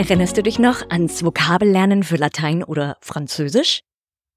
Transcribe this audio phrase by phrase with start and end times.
[0.00, 3.80] Erinnerst du dich noch ans Vokabellernen für Latein oder Französisch?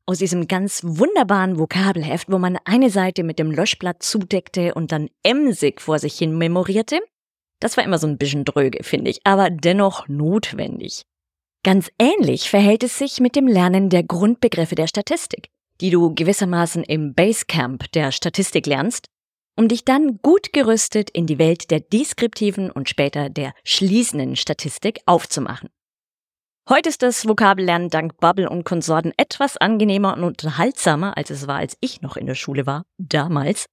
[0.05, 5.07] Aus diesem ganz wunderbaren Vokabelheft, wo man eine Seite mit dem Löschblatt zudeckte und dann
[5.23, 6.99] emsig vor sich hin memorierte?
[7.61, 11.03] Das war immer so ein bisschen dröge, finde ich, aber dennoch notwendig.
[11.63, 15.47] Ganz ähnlich verhält es sich mit dem Lernen der Grundbegriffe der Statistik,
[15.79, 19.07] die du gewissermaßen im Basecamp der Statistik lernst
[19.55, 24.99] um dich dann gut gerüstet in die Welt der deskriptiven und später der schließenden Statistik
[25.05, 25.69] aufzumachen.
[26.69, 31.57] Heute ist das Vokabellernen dank Bubble und Konsorten etwas angenehmer und unterhaltsamer, als es war,
[31.57, 33.65] als ich noch in der Schule war, damals.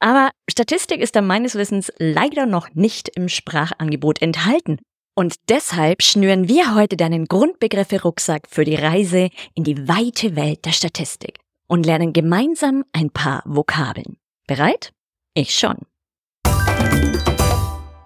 [0.00, 4.80] Aber Statistik ist da meines Wissens leider noch nicht im Sprachangebot enthalten.
[5.14, 10.72] Und deshalb schnüren wir heute deinen Grundbegriffe-Rucksack für die Reise in die weite Welt der
[10.72, 14.16] Statistik und lernen gemeinsam ein paar Vokabeln.
[14.48, 14.92] Bereit?
[15.34, 15.78] Ich schon.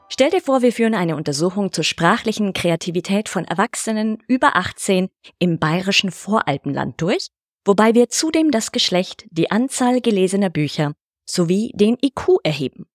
[0.08, 5.58] Stell dir vor, wir führen eine Untersuchung zur sprachlichen Kreativität von Erwachsenen über 18 im
[5.58, 7.28] bayerischen Voralpenland durch,
[7.64, 10.94] wobei wir zudem das Geschlecht, die Anzahl gelesener Bücher
[11.28, 12.86] sowie den IQ erheben.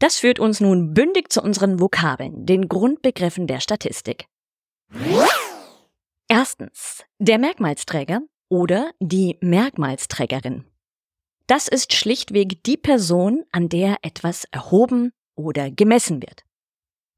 [0.00, 4.26] Das führt uns nun bündig zu unseren Vokabeln, den Grundbegriffen der Statistik.
[6.28, 10.64] Erstens, der Merkmalsträger oder die Merkmalsträgerin.
[11.46, 16.42] Das ist schlichtweg die Person, an der etwas erhoben oder gemessen wird.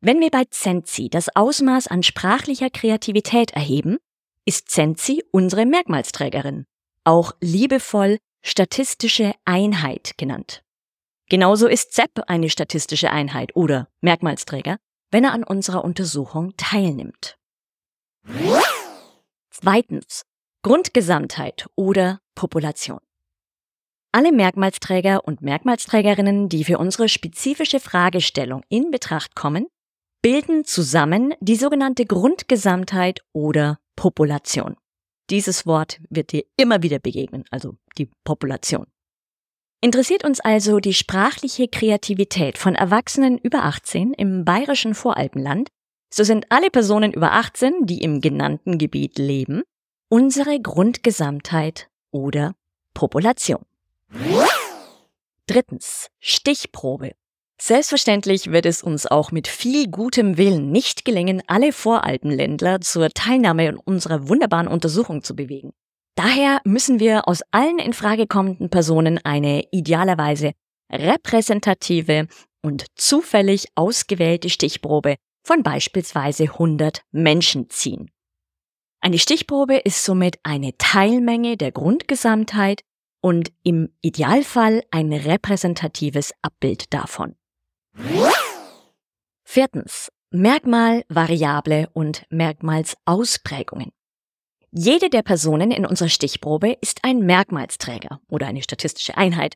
[0.01, 3.99] Wenn wir bei Zenzi das Ausmaß an sprachlicher Kreativität erheben,
[4.45, 6.67] ist Zenzi unsere Merkmalsträgerin,
[7.05, 10.63] auch liebevoll statistische Einheit genannt.
[11.29, 14.79] Genauso ist ZEP eine statistische Einheit oder Merkmalsträger,
[15.11, 17.37] wenn er an unserer Untersuchung teilnimmt.
[19.51, 20.23] Zweitens.
[20.63, 23.01] Grundgesamtheit oder Population.
[24.17, 29.67] Alle Merkmalsträger und Merkmalsträgerinnen, die für unsere spezifische Fragestellung in Betracht kommen,
[30.23, 34.77] bilden zusammen die sogenannte Grundgesamtheit oder Population.
[35.29, 38.87] Dieses Wort wird dir immer wieder begegnen, also die Population.
[39.83, 45.69] Interessiert uns also die sprachliche Kreativität von Erwachsenen über 18 im bayerischen Voralpenland,
[46.11, 49.63] so sind alle Personen über 18, die im genannten Gebiet leben,
[50.09, 52.55] unsere Grundgesamtheit oder
[52.95, 53.67] Population.
[55.47, 56.09] Drittens.
[56.19, 57.13] Stichprobe.
[57.59, 63.67] Selbstverständlich wird es uns auch mit viel gutem Willen nicht gelingen, alle Voralpenländler zur Teilnahme
[63.69, 65.73] in unserer wunderbaren Untersuchung zu bewegen.
[66.17, 70.53] Daher müssen wir aus allen in Frage kommenden Personen eine idealerweise
[70.91, 72.27] repräsentative
[72.63, 78.11] und zufällig ausgewählte Stichprobe von beispielsweise 100 Menschen ziehen.
[79.01, 82.83] Eine Stichprobe ist somit eine Teilmenge der Grundgesamtheit
[83.27, 87.35] und im Idealfall ein repräsentatives Abbild davon.
[89.43, 90.13] Viertens.
[90.31, 93.91] Merkmal, Variable und Merkmalsausprägungen.
[94.71, 99.55] Jede der Personen in unserer Stichprobe ist ein Merkmalsträger oder eine statistische Einheit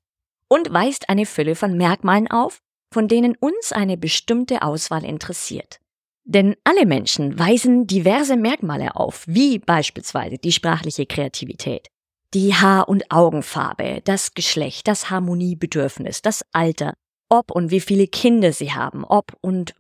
[0.49, 2.59] und weist eine Fülle von Merkmalen auf,
[2.93, 5.79] von denen uns eine bestimmte Auswahl interessiert.
[6.25, 11.87] Denn alle Menschen weisen diverse Merkmale auf, wie beispielsweise die sprachliche Kreativität,
[12.35, 16.95] die Haar- und Augenfarbe, das Geschlecht, das Harmoniebedürfnis, das Alter,
[17.29, 19.75] ob und wie viele Kinder sie haben, ob und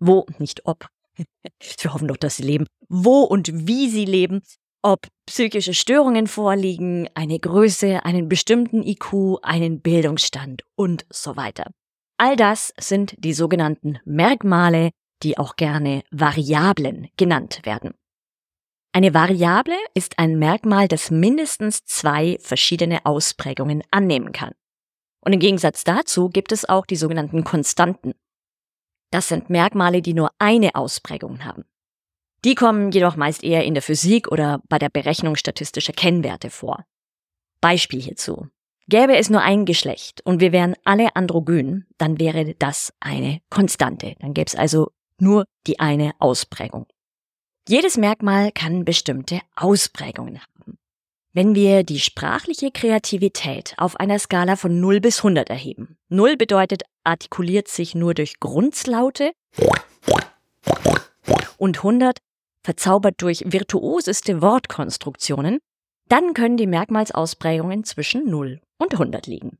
[0.00, 4.42] wo, nicht ob, wir hoffen doch, dass sie leben, wo und wie sie leben,
[4.82, 11.70] ob psychische Störungen vorliegen, eine Größe, einen bestimmten IQ, einen Bildungsstand und so weiter.
[12.18, 14.90] All das sind die sogenannten Merkmale,
[15.22, 17.94] die auch gerne Variablen genannt werden.
[18.94, 24.52] Eine Variable ist ein Merkmal, das mindestens zwei verschiedene Ausprägungen annehmen kann.
[25.24, 28.12] Und im Gegensatz dazu gibt es auch die sogenannten Konstanten.
[29.10, 31.64] Das sind Merkmale, die nur eine Ausprägung haben.
[32.44, 36.84] Die kommen jedoch meist eher in der Physik oder bei der Berechnung statistischer Kennwerte vor.
[37.62, 38.48] Beispiel hierzu.
[38.88, 44.16] Gäbe es nur ein Geschlecht und wir wären alle androgyn, dann wäre das eine Konstante.
[44.18, 46.86] Dann gäbe es also nur die eine Ausprägung.
[47.68, 50.78] Jedes Merkmal kann bestimmte Ausprägungen haben.
[51.32, 56.82] Wenn wir die sprachliche Kreativität auf einer Skala von 0 bis 100 erheben, 0 bedeutet
[57.04, 59.32] artikuliert sich nur durch Grunzlaute
[61.56, 62.18] und 100
[62.64, 65.58] verzaubert durch virtuoseste Wortkonstruktionen,
[66.08, 69.58] dann können die Merkmalsausprägungen zwischen 0 und 100 liegen.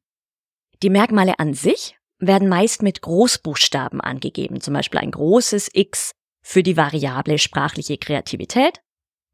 [0.83, 6.63] Die Merkmale an sich werden meist mit Großbuchstaben angegeben, zum Beispiel ein großes X für
[6.63, 8.81] die Variable sprachliche Kreativität,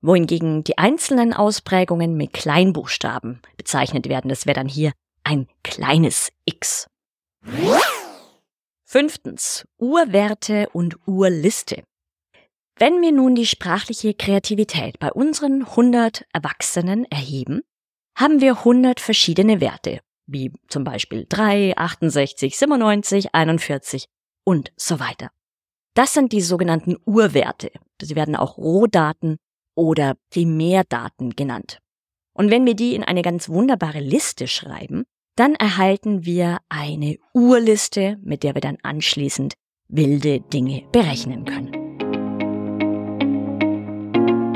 [0.00, 4.28] wohingegen die einzelnen Ausprägungen mit Kleinbuchstaben bezeichnet werden.
[4.28, 4.92] Das wäre dann hier
[5.24, 6.86] ein kleines X.
[8.84, 9.66] Fünftens.
[9.78, 11.82] Urwerte und Urliste.
[12.76, 17.62] Wenn wir nun die sprachliche Kreativität bei unseren 100 Erwachsenen erheben,
[18.16, 24.06] haben wir 100 verschiedene Werte, wie zum Beispiel 3, 68, 97, 41
[24.44, 25.30] und so weiter.
[25.98, 27.72] Das sind die sogenannten Urwerte.
[28.00, 29.38] Sie werden auch Rohdaten
[29.74, 31.80] oder Primärdaten genannt.
[32.34, 35.02] Und wenn wir die in eine ganz wunderbare Liste schreiben,
[35.34, 39.54] dann erhalten wir eine Urliste, mit der wir dann anschließend
[39.88, 41.72] wilde Dinge berechnen können.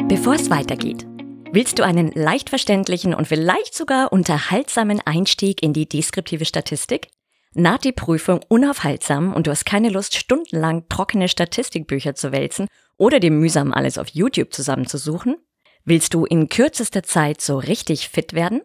[0.07, 1.09] Bevor es weitergeht,
[1.51, 7.09] willst du einen leicht verständlichen und vielleicht sogar unterhaltsamen Einstieg in die deskriptive Statistik?
[7.55, 12.67] Naht die Prüfung unaufhaltsam und du hast keine Lust, stundenlang trockene Statistikbücher zu wälzen
[12.97, 15.37] oder dir mühsam alles auf YouTube zusammenzusuchen?
[15.85, 18.63] Willst du in kürzester Zeit so richtig fit werden?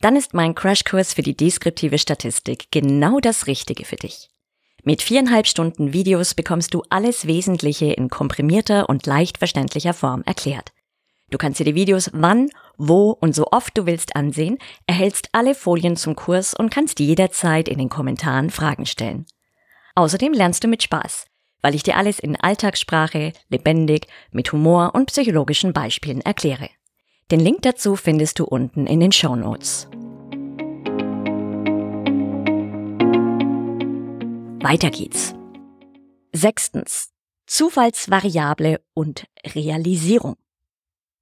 [0.00, 4.30] dann ist mein Crashkurs für die deskriptive Statistik genau das Richtige für dich.
[4.84, 10.72] Mit viereinhalb Stunden Videos bekommst du alles Wesentliche in komprimierter und leicht verständlicher Form erklärt.
[11.30, 12.48] Du kannst dir die Videos wann,
[12.78, 17.68] wo und so oft du willst ansehen, erhältst alle Folien zum Kurs und kannst jederzeit
[17.68, 19.26] in den Kommentaren Fragen stellen.
[19.96, 21.26] Außerdem lernst du mit Spaß,
[21.60, 26.70] weil ich dir alles in Alltagssprache, lebendig, mit Humor und psychologischen Beispielen erkläre.
[27.30, 29.88] Den Link dazu findest du unten in den Show Notes.
[34.62, 35.34] Weiter geht's.
[36.32, 37.10] Sechstens.
[37.46, 40.36] Zufallsvariable und Realisierung.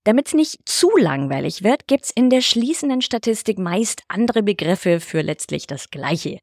[0.06, 5.20] Damit es nicht zu langweilig wird, gibt's in der schließenden Statistik meist andere Begriffe für
[5.20, 6.38] letztlich das Gleiche.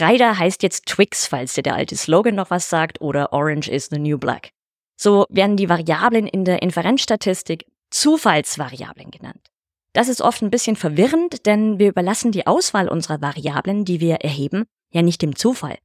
[0.00, 3.86] Rider heißt jetzt Twix, falls dir der alte Slogan noch was sagt, oder Orange is
[3.86, 4.50] the new black.
[4.96, 9.46] So werden die Variablen in der Inferenzstatistik Zufallsvariablen genannt.
[9.92, 14.16] Das ist oft ein bisschen verwirrend, denn wir überlassen die Auswahl unserer Variablen, die wir
[14.16, 15.78] erheben, ja nicht dem Zufall.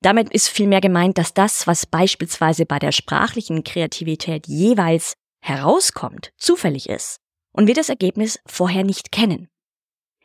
[0.00, 5.14] Damit ist vielmehr gemeint, dass das, was beispielsweise bei der sprachlichen Kreativität jeweils
[5.48, 7.18] herauskommt, zufällig ist
[7.52, 9.48] und wir das Ergebnis vorher nicht kennen.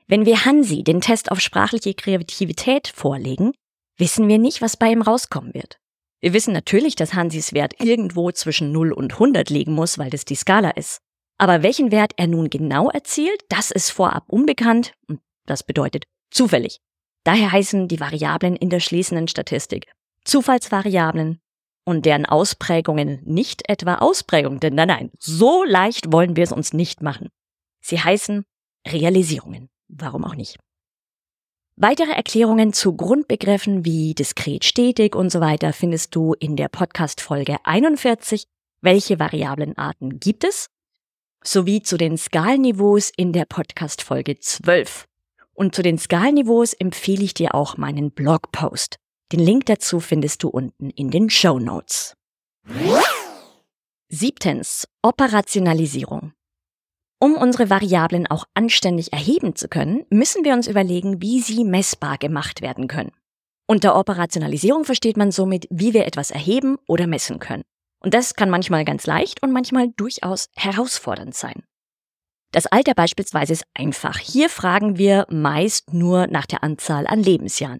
[0.07, 3.53] Wenn wir Hansi den Test auf sprachliche Kreativität vorlegen,
[3.97, 5.77] wissen wir nicht, was bei ihm rauskommen wird.
[6.19, 10.25] Wir wissen natürlich, dass Hansis Wert irgendwo zwischen 0 und 100 liegen muss, weil das
[10.25, 10.99] die Skala ist.
[11.37, 16.79] Aber welchen Wert er nun genau erzielt, das ist vorab unbekannt und das bedeutet zufällig.
[17.23, 19.91] Daher heißen die Variablen in der schließenden Statistik
[20.25, 21.39] Zufallsvariablen
[21.83, 26.73] und deren Ausprägungen nicht etwa Ausprägungen, denn nein, nein, so leicht wollen wir es uns
[26.73, 27.29] nicht machen.
[27.81, 28.45] Sie heißen
[28.87, 29.69] Realisierungen.
[29.87, 30.57] Warum auch nicht?
[31.75, 37.21] Weitere Erklärungen zu Grundbegriffen wie diskret stetig und so weiter findest du in der Podcast
[37.21, 38.45] Folge 41.
[38.81, 40.67] Welche Variablenarten gibt es?
[41.43, 45.05] Sowie zu den Skalenniveaus in der Podcast Folge 12.
[45.53, 49.00] Und zu den Skalenniveaus empfehle ich dir auch meinen Blogpost.
[49.31, 52.15] Den Link dazu findest du unten in den Show Notes.
[54.09, 54.89] Siebtens.
[55.01, 56.33] Operationalisierung.
[57.17, 62.17] Um unsere Variablen auch anständig erheben zu können, müssen wir uns überlegen, wie sie messbar
[62.17, 63.11] gemacht werden können.
[63.67, 67.63] Unter Operationalisierung versteht man somit, wie wir etwas erheben oder messen können.
[68.03, 71.63] Und das kann manchmal ganz leicht und manchmal durchaus herausfordernd sein.
[72.51, 74.17] Das Alter beispielsweise ist einfach.
[74.17, 77.79] Hier fragen wir meist nur nach der Anzahl an Lebensjahren.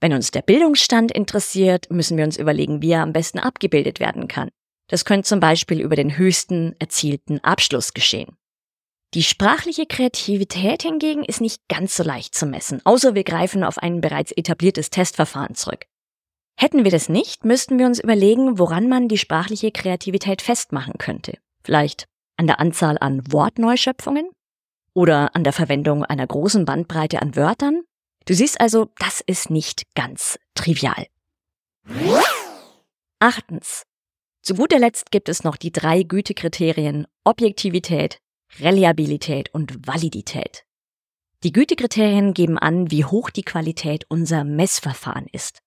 [0.00, 4.28] Wenn uns der Bildungsstand interessiert, müssen wir uns überlegen, wie er am besten abgebildet werden
[4.28, 4.50] kann.
[4.88, 8.36] Das könnte zum Beispiel über den höchsten erzielten Abschluss geschehen.
[9.14, 13.78] Die sprachliche Kreativität hingegen ist nicht ganz so leicht zu messen, außer wir greifen auf
[13.78, 15.86] ein bereits etabliertes Testverfahren zurück.
[16.56, 21.38] Hätten wir das nicht, müssten wir uns überlegen, woran man die sprachliche Kreativität festmachen könnte.
[21.64, 24.30] Vielleicht an der Anzahl an Wortneuschöpfungen
[24.94, 27.82] oder an der Verwendung einer großen Bandbreite an Wörtern.
[28.30, 31.08] Du siehst also, das ist nicht ganz trivial.
[33.18, 33.82] Achtens.
[34.40, 38.20] Zu guter Letzt gibt es noch die drei Gütekriterien Objektivität,
[38.60, 40.62] Reliabilität und Validität.
[41.42, 45.58] Die Gütekriterien geben an, wie hoch die Qualität unser Messverfahren ist.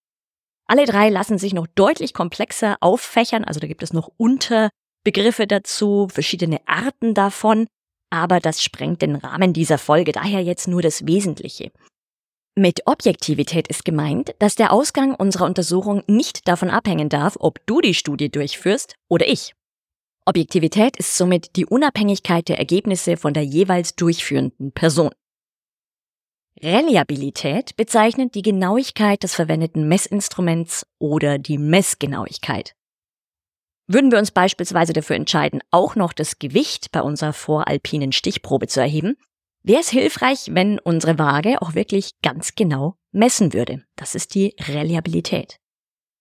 [0.66, 6.08] Alle drei lassen sich noch deutlich komplexer auffächern, also da gibt es noch Unterbegriffe dazu,
[6.10, 7.68] verschiedene Arten davon,
[8.10, 11.74] aber das sprengt den Rahmen dieser Folge, daher jetzt nur das Wesentliche.
[12.56, 17.82] Mit Objektivität ist gemeint, dass der Ausgang unserer Untersuchung nicht davon abhängen darf, ob du
[17.82, 19.56] die Studie durchführst oder ich.
[20.26, 25.10] Objektivität ist somit die Unabhängigkeit der Ergebnisse von der jeweils durchführenden Person.
[26.62, 32.76] Reliabilität bezeichnet die Genauigkeit des verwendeten Messinstruments oder die Messgenauigkeit.
[33.88, 38.80] Würden wir uns beispielsweise dafür entscheiden, auch noch das Gewicht bei unserer voralpinen Stichprobe zu
[38.80, 39.18] erheben,
[39.64, 43.84] wäre es hilfreich, wenn unsere Waage auch wirklich ganz genau messen würde.
[43.96, 45.58] Das ist die Reliabilität.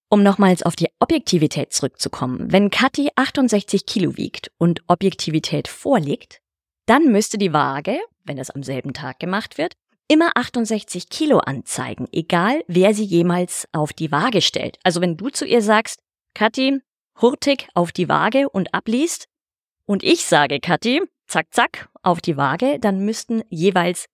[0.09, 6.41] Um nochmals auf die Objektivität zurückzukommen, wenn Kathi 68 Kilo wiegt und Objektivität vorliegt,
[6.87, 9.75] dann müsste die Waage, wenn es am selben Tag gemacht wird,
[10.09, 14.79] immer 68 Kilo anzeigen, egal wer sie jemals auf die Waage stellt.
[14.83, 16.01] Also wenn du zu ihr sagst,
[16.35, 16.81] Kathi,
[17.21, 19.29] hurtig auf die Waage und abliest,
[19.87, 21.03] und ich sage, Kathi,
[21.33, 24.07] zack, zack, auf die Waage, dann müssten jeweils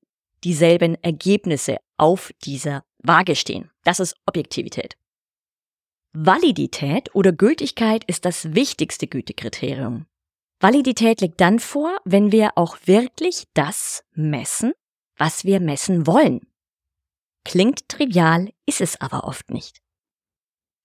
[0.45, 3.71] dieselben Ergebnisse auf dieser Waage stehen.
[3.85, 4.97] Das ist Objektivität.
[6.13, 10.07] Validität oder Gültigkeit ist das wichtigste Gütekriterium.
[10.61, 14.73] Validität liegt dann vor, wenn wir auch wirklich das messen,
[15.17, 16.41] was wir messen wollen.
[17.45, 19.79] Klingt trivial, ist es aber oft nicht.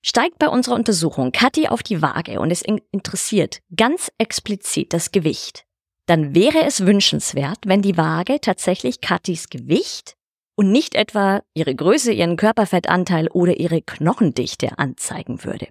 [0.05, 5.65] Steigt bei unserer Untersuchung Kathi auf die Waage und es interessiert ganz explizit das Gewicht,
[6.05, 10.15] dann wäre es wünschenswert, wenn die Waage tatsächlich Kathis Gewicht
[10.55, 15.67] und nicht etwa ihre Größe, ihren Körperfettanteil oder ihre Knochendichte anzeigen würde.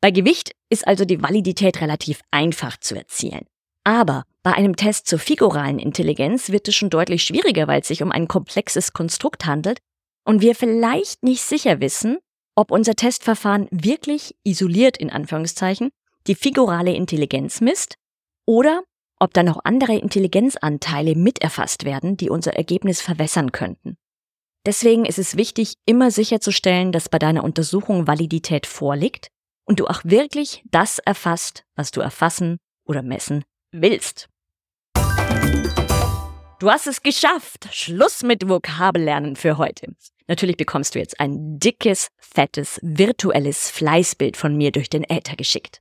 [0.00, 3.46] Bei Gewicht ist also die Validität relativ einfach zu erzielen.
[3.84, 8.02] Aber bei einem Test zur figuralen Intelligenz wird es schon deutlich schwieriger, weil es sich
[8.02, 9.78] um ein komplexes Konstrukt handelt
[10.24, 12.18] und wir vielleicht nicht sicher wissen,
[12.54, 15.90] ob unser Testverfahren wirklich isoliert in Anführungszeichen
[16.26, 17.96] die figurale Intelligenz misst
[18.46, 18.82] oder
[19.20, 23.96] ob da noch andere Intelligenzanteile miterfasst werden, die unser Ergebnis verwässern könnten.
[24.66, 29.28] Deswegen ist es wichtig, immer sicherzustellen, dass bei deiner Untersuchung Validität vorliegt
[29.64, 34.28] und du auch wirklich das erfasst, was du erfassen oder messen willst.
[36.58, 37.68] Du hast es geschafft.
[37.70, 39.94] Schluss mit Vokabellernen für heute.
[40.26, 45.80] Natürlich bekommst du jetzt ein dickes, fettes, virtuelles Fleißbild von mir durch den Äther geschickt.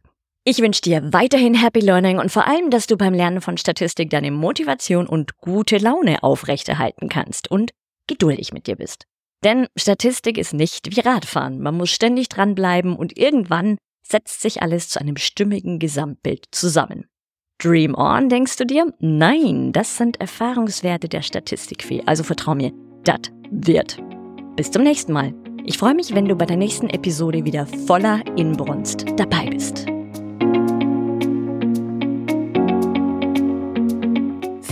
[0.50, 4.10] Ich wünsche dir weiterhin Happy Learning und vor allem, dass du beim Lernen von Statistik
[4.10, 7.72] deine Motivation und gute Laune aufrechterhalten kannst und
[8.08, 9.08] geduldig mit dir bist.
[9.44, 11.60] Denn Statistik ist nicht wie Radfahren.
[11.60, 13.78] Man muss ständig dranbleiben und irgendwann
[14.08, 17.08] setzt sich alles zu einem stimmigen Gesamtbild zusammen.
[17.62, 18.94] Dream on, denkst du dir?
[19.00, 22.04] Nein, das sind Erfahrungswerte der Statistikfee.
[22.06, 22.72] Also vertrau mir,
[23.04, 23.20] das
[23.52, 23.98] wird.
[24.56, 25.34] Bis zum nächsten Mal.
[25.66, 29.88] Ich freue mich, wenn du bei der nächsten Episode wieder voller Inbrunst dabei bist.